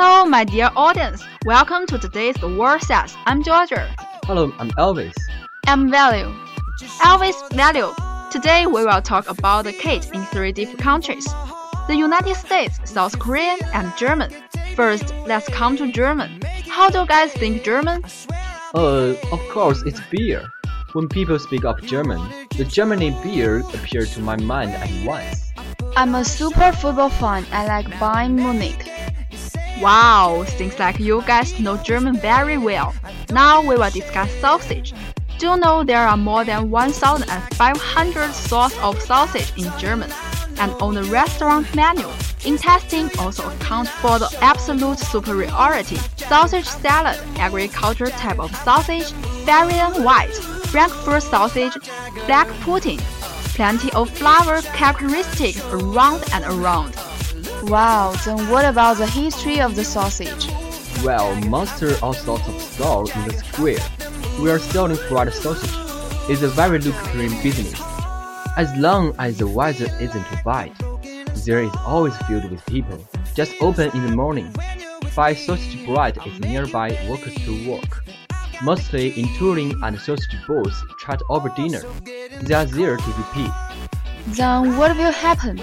[0.00, 1.24] Hello, my dear audience.
[1.44, 3.16] Welcome to today's The World Says.
[3.26, 3.92] I'm Georgia.
[4.24, 5.14] Hello, I'm Elvis.
[5.66, 6.32] I'm Value.
[7.00, 7.92] Elvis Value.
[8.30, 11.26] Today we will talk about the kids in three different countries.
[11.88, 14.30] The United States, South Korea, and German.
[14.76, 16.42] First, let's come to German.
[16.68, 18.04] How do you guys think German?
[18.74, 20.46] Uh, of course, it's beer.
[20.92, 22.20] When people speak of German,
[22.58, 25.50] the Germany beer appeared to my mind at once.
[25.96, 27.46] I'm a super football fan.
[27.50, 28.84] I like Bayern Munich.
[29.80, 32.94] Wow, seems like you guys know German very well.
[33.30, 34.92] Now we will discuss sausage.
[35.38, 40.12] Do you know there are more than 1,500 sorts of sausage in German?
[40.60, 42.06] And on the restaurant menu,
[42.44, 45.96] intestine also accounts for the absolute superiority.
[46.16, 49.12] Sausage salad, agriculture type of sausage,
[49.46, 50.34] Bavarian white,
[50.70, 51.72] Frankfurt sausage,
[52.26, 52.98] black pudding.
[53.54, 56.94] Plenty of flavor characteristics around and around.
[57.64, 60.46] Wow, then what about the history of the sausage?
[61.04, 63.78] Well, monster all sorts of stall in the square.
[64.40, 65.70] We are selling fried sausage.
[66.30, 67.97] It's a very lucrative business.
[68.58, 70.72] As long as the weather isn't too bad,
[71.46, 72.98] there is always filled with people.
[73.32, 74.52] Just open in the morning.
[75.14, 78.02] Buy sausage bread is nearby workers to work.
[78.60, 81.82] Mostly in touring and sausage booths chat over dinner.
[82.42, 83.52] They are there to repeat.
[84.26, 85.60] Then what will happen?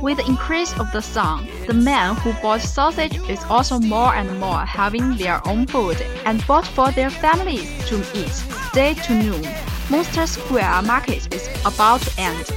[0.00, 4.38] With the increase of the sun, the man who bought sausage is also more and
[4.38, 9.73] more having their own food and bought for their families to eat day to noon.
[9.90, 12.50] Monster Square Market is about to end.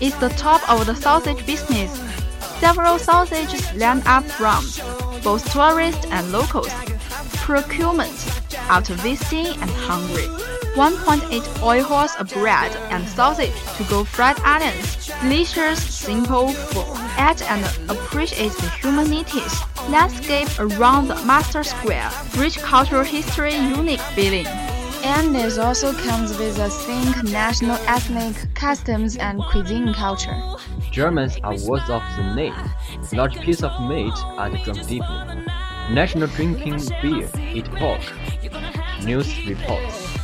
[0.00, 1.92] It's the top of the sausage business.
[2.60, 4.64] Several sausages land up from
[5.22, 6.72] both tourists and locals.
[7.34, 8.16] Procurement
[8.70, 10.26] after visiting and hungry.
[10.74, 15.10] 1.8 oil horse of bread and sausage to go fried onions.
[15.20, 16.96] Delicious, simple food.
[17.20, 19.60] Eat and appreciate the humanities.
[19.90, 22.10] Landscape around the Master Square.
[22.38, 24.46] Rich cultural history, unique feeling.
[25.04, 30.36] And this also comes with a think national ethnic customs and cuisine culture.
[30.92, 32.54] Germans are words of the name.
[33.12, 35.44] Large piece of meat and drunk deeply.
[35.90, 38.00] National drinking beer, eat pork.
[39.04, 40.16] News reports.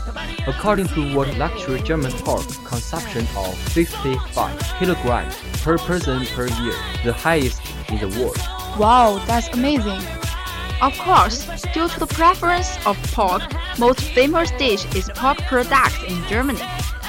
[0.47, 6.75] According to World Luxury German pork consumption of 65 kilograms per person per year,
[7.05, 7.61] the highest
[7.91, 8.39] in the world.
[8.79, 10.01] Wow, that's amazing.
[10.81, 11.45] Of course,
[11.75, 13.43] due to the preference of pork,
[13.79, 16.63] most famous dish is pork products in Germany.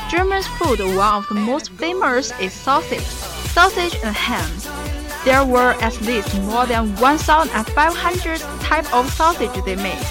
[0.09, 3.05] German food, one of the most famous is sausage,
[3.53, 4.49] sausage and ham.
[5.23, 10.03] There were at least more than 1,500 types of sausage they made,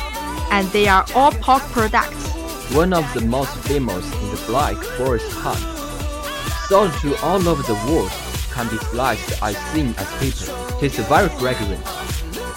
[0.52, 2.28] and they are all pork products.
[2.72, 5.32] One of the most famous in the Black Forest.
[6.68, 8.12] Sold to all over the world,
[8.52, 10.78] can be sliced as thin as paper.
[10.78, 11.84] Tastes very fragrant.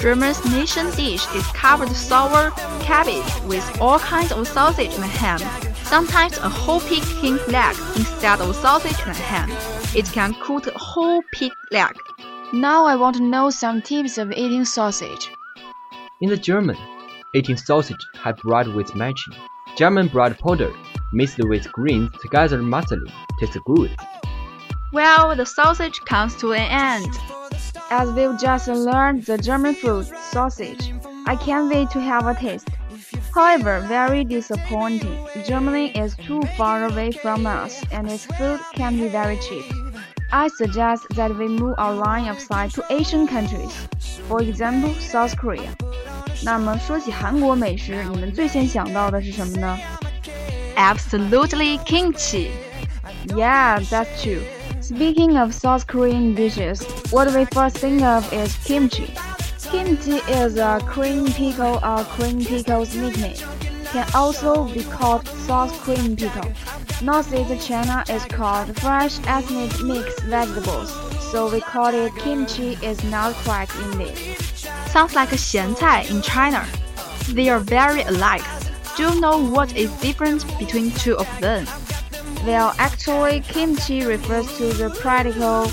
[0.02, 2.50] German's nation dish is covered sour
[2.82, 5.40] cabbage with all kinds of sausage and ham.
[5.84, 9.52] Sometimes a whole pig king leg instead of sausage and ham.
[9.96, 11.94] It can cook a whole pig leg.
[12.52, 15.30] Now I want to know some tips of eating sausage.
[16.20, 16.78] In the German,
[17.36, 19.36] eating sausage have bread with matching.
[19.78, 20.74] German bread powder
[21.14, 23.96] mixed with greens together muscly tastes good.
[24.94, 27.41] Well, the sausage comes to an end
[27.91, 30.93] As we've just learned the German food, sausage.
[31.27, 32.69] I can't wait to have a taste.
[33.35, 35.19] However, very disappointing.
[35.45, 39.65] Germany is too far away from us and its food can be very cheap.
[40.33, 43.73] I suggest that we move our line of sight to Asian countries,
[44.29, 45.71] for example, South Korea.
[46.43, 49.79] 那么说起韩国美食，你们最先想到的是什么呢
[50.77, 52.51] Absolutely kimchi.
[53.29, 54.43] Yeah, that's true.
[54.94, 59.14] Speaking of South Korean dishes, what we first think of is kimchi.
[59.72, 63.38] Kimchi is a cream pickle or cream pickle's nickname.
[63.86, 66.52] Can also be called South cream pickle.
[67.02, 70.92] Northeast China is called fresh ethnic mixed vegetables,
[71.32, 74.18] so we call it kimchi is not correct indeed.
[74.92, 76.68] Sounds like a 咸菜 in China.
[77.30, 78.44] They are very alike.
[78.98, 81.66] Do you know what is different between two of them?
[82.46, 85.68] Well, actually, kimchi refers to the practical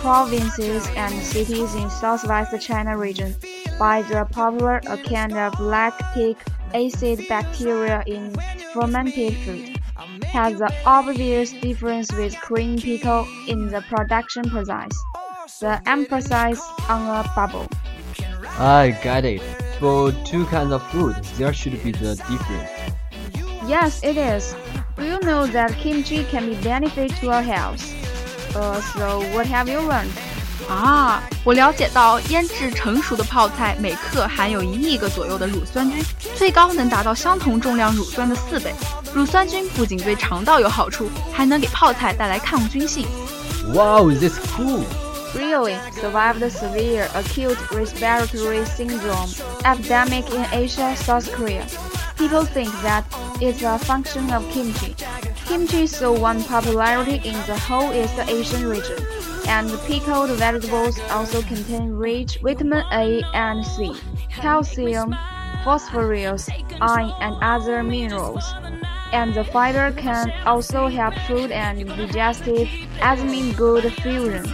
[0.00, 3.34] provinces and cities in southwest China region
[3.78, 6.36] by the popular account of lactic
[6.74, 8.34] acid bacteria in
[8.72, 9.78] fermented food.
[10.24, 14.92] Has the obvious difference with cream pickle in the production process.
[15.60, 17.66] The emphasis on a bubble.
[18.58, 19.40] I get it.
[19.78, 22.70] For two kinds of food, there should be the difference.
[23.66, 24.54] Yes, it is.
[24.99, 27.81] Do you know that kimchi can be benefit to our health?
[28.55, 30.09] Uh, so what have you learned?
[30.69, 36.03] 啊，我了解到腌制成熟的泡菜每克含有一亿个左右的乳酸菌，
[36.35, 38.73] 最高能达到相同重量乳酸的四倍。
[39.13, 43.05] 乳酸菌不仅对肠道有好处，还能给泡菜带来抗菌性。
[43.73, 44.83] Wow, this cool!
[45.35, 49.29] Really survived the severe acute respiratory syndrome
[49.63, 51.65] epidemic in Asia, South Korea.
[52.17, 53.03] People think that
[53.40, 54.94] it's a function of kimchi.
[55.46, 58.98] Kimchi saw one popularity in the whole East Asian region,
[59.48, 63.92] and pickled vegetables also contain rich vitamin A and C,
[64.28, 65.16] calcium,
[65.64, 66.48] phosphorus,
[66.80, 68.44] iron, and other minerals.
[69.12, 72.68] And the fiber can also help food and digestive
[73.00, 74.44] enzyme good fusion,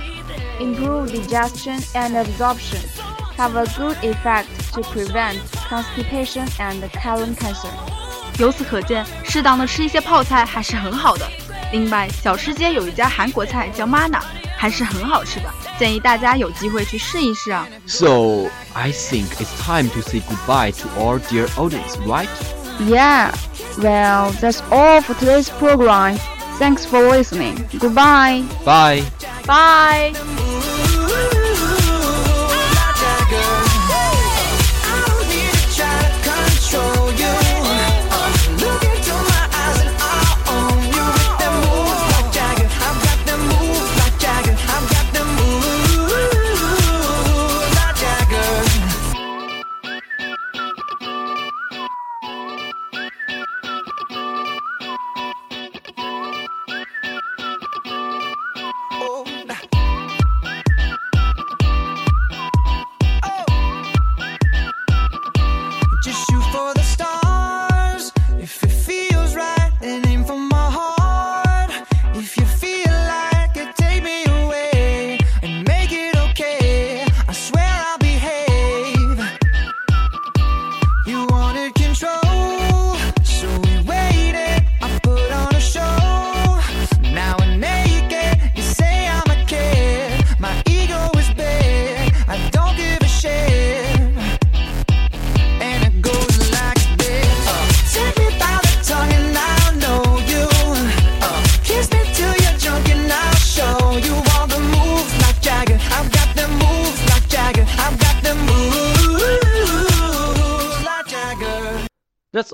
[0.61, 2.89] improve digestion and absorption,
[3.37, 8.06] have a good effect to prevent constipation and colon cancer.
[8.38, 11.27] 由此可见，适当的吃一些泡菜还是很好的。
[11.73, 14.21] 另外，小吃街有一家韩国菜叫 Mana，
[14.56, 15.49] 还是很好吃的，
[15.79, 17.67] 建议大家有机会去试一试啊。
[17.87, 22.29] So, I think it's time to say goodbye to our dear audience, right?
[22.79, 23.33] Yeah,
[23.79, 26.19] well, that's all for today's program.
[26.59, 27.67] Thanks for listening.
[27.79, 28.44] Goodbye.
[28.65, 29.03] Bye.
[29.47, 30.45] Bye.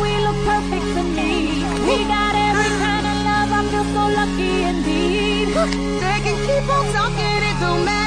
[0.00, 1.64] we look perfect to me.
[1.88, 5.48] We got every kind of love, I feel so lucky indeed.
[6.02, 8.05] They can keep on talking, it don't matter.